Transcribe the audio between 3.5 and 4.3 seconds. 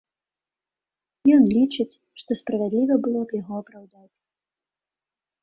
апраўдаць.